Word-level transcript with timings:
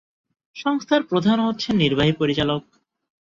সংস্থার 0.55 1.01
প্রধান 1.03 1.37
হচ্ছেন 1.39 1.73
নির্বাহী 1.75 2.13
পরিচালক। 2.13 2.61